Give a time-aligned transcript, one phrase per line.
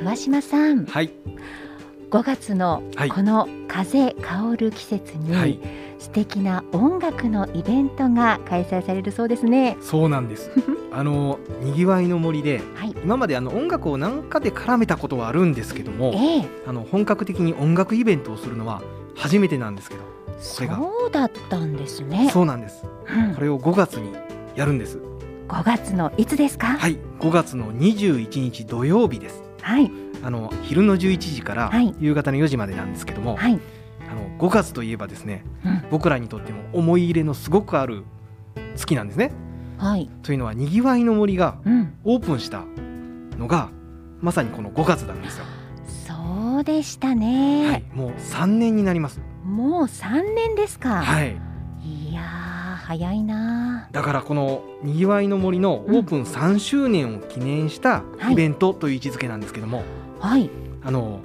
[0.00, 0.86] 桑島さん。
[0.86, 1.10] はい。
[2.10, 3.10] 5月のはい。
[3.10, 5.60] この風香る季節に、はい。
[5.98, 9.76] 素敵な音楽のイベントが開催されるそうですね。
[9.82, 10.50] そうなんです。
[10.92, 12.94] あのにぎわいの森ではい。
[13.04, 16.48] 今まであの音楽を何かで絡めたことはあるんですけどもええ。
[16.66, 18.82] あの本格的に音楽イベントをするのは
[19.14, 20.00] 初めてなんですけど
[20.38, 20.78] それが。
[20.78, 22.30] うだったんですね。
[22.32, 22.84] そうなんです。
[23.06, 23.34] うん。
[23.34, 24.12] これを5月に
[24.56, 24.98] やるんです。
[25.48, 26.68] 5月のいつですか？
[26.78, 26.96] はい。
[27.20, 29.90] 5月の21日土曜日ですはい。
[30.22, 31.94] あの昼の11時からはい。
[31.98, 33.58] 夕方の4時までなんですけども、はい、
[34.10, 35.84] あの5月といえばですねうん。
[35.90, 38.04] 僕らにとっても思い入れのすごくある
[38.76, 39.32] 月なんですね。
[39.78, 42.64] はい、というのはにぎわいの森がうん、オープンした
[43.38, 43.70] のが
[44.20, 45.44] まさにこの5月なんですよ。
[46.06, 49.20] そうでしたね、はい、もう3年になります。
[49.44, 51.34] もう3年ですか、はい、
[51.82, 52.49] い、やー
[52.90, 53.88] 早いな。
[53.92, 58.32] だからこのにぎわいの森のオープン3周年を記念したはい。
[58.32, 59.84] イベントという位置づけなんですけども、
[60.18, 60.50] はい。
[60.82, 61.20] あの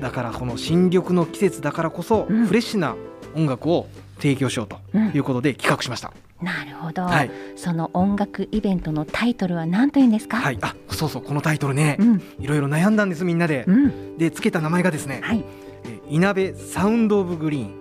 [0.00, 2.46] だからこの新緑の季節だからこそうん。
[2.46, 2.94] フレッシュな
[3.34, 5.08] 音楽を提供しようとうん。
[5.08, 6.12] いうことで企画しました。
[6.40, 11.96] なるほど、はい、その音楽イベントのタイトルは何というんですか、はい、あそうそうこのタイトルね。
[11.98, 12.22] うん。
[12.38, 13.64] いろいろ悩んだんですみんなで。
[13.66, 14.18] うん。
[14.18, 15.44] でつけた名前がですねはい。
[15.84, 17.74] えーいなべサウンド・オブ・グリーン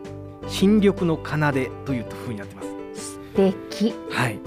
[0.48, 2.75] 新緑の奏でというふうになってます。
[3.36, 3.94] 素敵。
[4.09, 4.39] はい。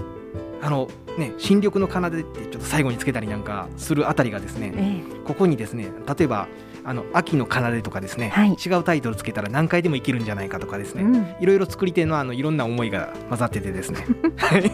[0.61, 6.49] あのね新緑の奏でってちょっと最後につけたりなんかするあたりがですねえここにですね例えば
[6.85, 8.55] あの秋の奏でとかですね、はい。
[8.55, 11.43] 違うタイトルつけたら何回でもいけるんじゃないかとかですね、えうん。
[11.43, 14.07] いろいろ作り手のあのいろんな思いが混ざっててですね。
[14.37, 14.73] はい。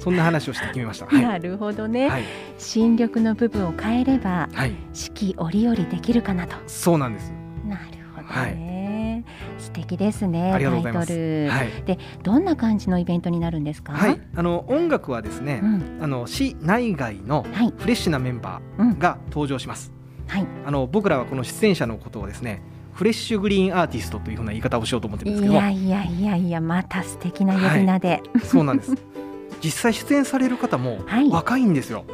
[0.00, 1.06] そんな話をして決めました。
[1.06, 2.24] はい、なるほどね、はい。
[2.58, 6.56] 新緑の部分を変えればはい、四季折々できるかなと。
[6.66, 7.32] そうなんです。
[7.64, 7.82] なる
[8.14, 8.75] ほどね、
[9.66, 11.12] 素敵ですねありがとうございます。
[11.12, 13.92] はい、でどんな感じのイベントになるんですか？
[13.92, 15.98] はい、あの音楽はですね、うん。
[16.00, 17.74] あの市内外のはい。
[17.76, 18.90] フレッシュなメンバうん。
[18.92, 19.92] ーが登場します。
[20.26, 20.46] はい。
[20.64, 22.62] あの僕らはこの出演者のことをですね、
[22.94, 25.54] フレッシュグリーンアーティストというふうな言い方をしようと思ってるんですけど。
[25.54, 28.94] も、いやいやいやいやまた素敵な呼び名で、そうなんです。
[29.62, 31.28] 実際出演される方もはい。
[31.28, 32.04] 若いんですよ。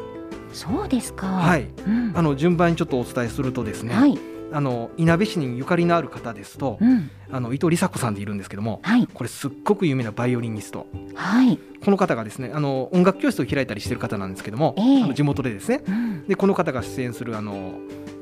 [0.51, 1.27] そうですか。
[1.27, 1.67] はい。
[1.87, 2.13] うん。
[2.15, 4.17] あの順番にちょっとお伝えするとですね、はい
[4.53, 7.09] あのいなべ市にゆかりのある方ですと、うん。
[7.31, 9.07] あの伊藤梨紗子さんでいるんですけども、はい。
[9.11, 10.85] これすっごく有名なバイオリニスト。
[11.15, 15.03] はい、この方がですね、あの音楽教室を開いたりしてる方なんですけども、ええ。
[15.03, 17.73] あの地元でですね、うん、でこの方が出演するあの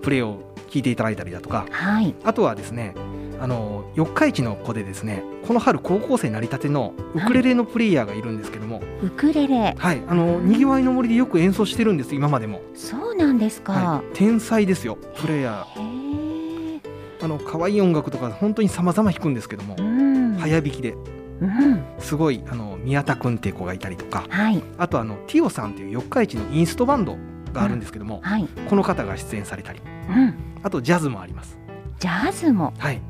[0.02, 2.16] プレーを聞いていただいたりだとか、はい。
[2.24, 2.96] あとはですね、
[3.42, 9.76] あの四日市の子でですね、この春高校生なりたてのウクレレのプレイヤーがいるんですけども、ウクレレ。
[9.78, 12.62] はい、あのにぎわいの森でよく演奏してるんです今までも。
[12.74, 16.01] そうなんですか、はい、天才ですよ、プレイヤー。
[17.24, 20.36] あの可愛い音楽とか本当に様々弾くんですけどもう、ん。
[20.38, 20.96] 早弾きで
[21.42, 21.84] うん。
[22.00, 24.64] すごいあの宮田くんっていう子がいたりとか、はい。
[24.78, 27.18] あとあのティオさんっていう四日市のインストバンド
[27.54, 28.48] があるんですけども、はい。
[28.70, 30.36] この方が出演されたり、うん。
[30.64, 31.58] あとジャズもあります。
[32.00, 32.74] ジャズも？
[32.78, 33.02] はい。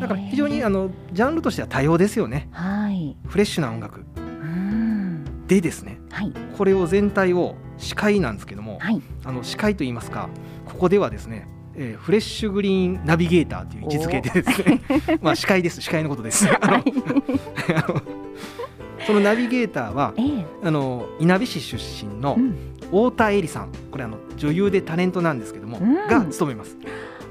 [0.00, 2.48] だから非常にあのジャンルとしては多様ですよね。
[2.52, 3.16] はい。
[3.26, 4.04] フレッシュな音楽。
[4.16, 5.46] うん。
[5.46, 6.32] でですね、はい。
[6.56, 9.02] これを全体を司会なんですけども、はい。
[9.24, 10.28] あの司会といいますか、
[10.66, 11.48] ここではですね、
[11.82, 14.82] えーフレッシュグリーンナビゲーターという位置づけでですね、
[15.22, 16.46] まあ司会です、司会のことです。
[16.60, 16.84] あの
[19.06, 20.44] そのナビゲーターはええ。
[20.62, 22.54] あの稲部市出身のうん。
[22.90, 25.94] 太田恵里さん、これあの女優でタレントなんですけども、うん。
[26.08, 26.76] が務めます。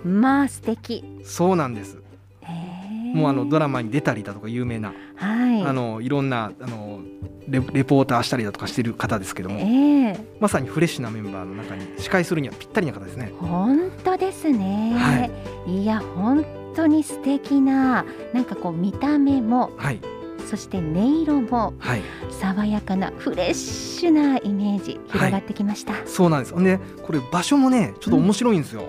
[0.06, 1.04] まあ素敵。
[1.24, 1.98] そうなんです。
[2.44, 2.48] へ
[3.14, 7.02] えもうあのドラマに出たりだとか有名な、はいあのいろんなあの
[7.48, 10.20] レレポーターしたりだとかしてる方ですけども、ええ。
[10.40, 13.32] まさにフレッシュなメンバーの中に司会するにはぴったりな方ですね。
[13.40, 15.30] 本当ですね、、は
[15.68, 20.00] いや本当に素敵ななんかこう見た目もはい
[20.50, 22.02] そして音色もはい、
[22.32, 25.94] 爽やかなフレッシュなイメージ広がってきました。
[25.94, 26.54] はい、そうなんです。
[26.56, 28.88] ほんでこれ場所もねちょっと面白いんですよ。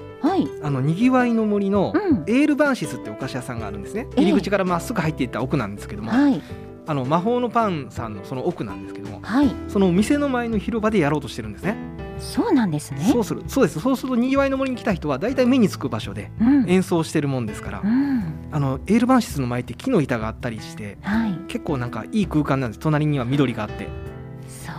[0.62, 2.25] あのにぎわいの森のうん。
[2.26, 4.06] エールバンシスってお菓子屋さんがあるんですね。
[4.12, 4.22] ええ。
[4.22, 6.41] 入り口からまっすぐ入っていった奥なんですけども、はい。
[6.87, 9.50] あの魔法のパンさんのその奥なんですけども、はい。
[9.69, 11.77] その店の前の広場でやろうとしてるんですね。
[12.20, 13.00] そうなんですね。
[13.10, 13.42] そうする。
[13.48, 13.80] そうです。
[13.80, 16.70] そうするとにぎわいの森に来た人はだいたい目につく場所でうん。
[16.70, 18.22] 演奏してるもんですから、うん。
[18.52, 21.32] あのエールバンシスの前って木の板があったりしてはい。
[21.48, 22.80] 結構なんかいい空間なんです。
[22.80, 23.88] 隣には緑があって、
[24.46, 24.72] そ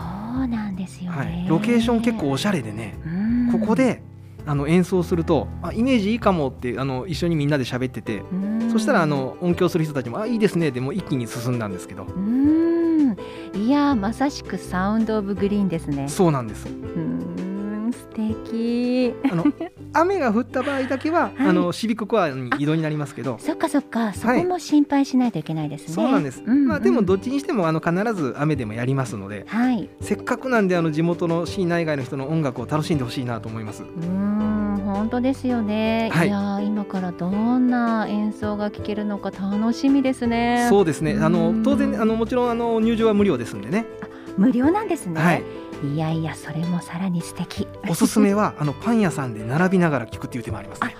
[0.44, 3.60] うなんですよね、はい、ロケーション結構おしゃれでね、うん。
[3.60, 4.02] ここで
[4.46, 8.72] あの演奏するとあイメージいいかもってあの一緒にみんなで喋ってて、うん。
[8.72, 13.18] そしたらあの音響する人たちもあいいですねでもう一気に進んだんですけど、うん。
[13.54, 16.08] いやまさしくサウンドオブグリーンですね。
[16.08, 16.68] そうなんです。
[18.18, 19.14] うん素敵。
[19.32, 19.46] あの
[19.94, 21.48] 雨が降った場合だけは、はい。
[21.48, 23.38] あのシビックコアに移動になりますけど。
[23.40, 24.14] そっかそっか。
[24.14, 26.68] そこも心配しないといけないですね、そうなんです、んうん。
[26.68, 29.90] まあ、でもどっちにしてもあの必ず雨でもやりますのではい。
[30.02, 33.84] せっかくなんであの地元の市内外の人の音楽を楽しんでほしいなと思います。
[33.84, 36.28] うーん本当ですよね、はい。
[36.28, 40.68] い、やー今からどんな演奏が聴けるのか楽しみですね。
[40.70, 41.18] そうですね。
[41.22, 41.64] あのうん。
[41.64, 43.86] 当然あのもちろんあの入場は無料ですんでね、
[44.38, 45.44] 無料なんですね、はい、
[45.84, 50.96] い、やいやそれもさらに素敵おすすめはあのパン屋さんで並びながら聞くっていう手もありますね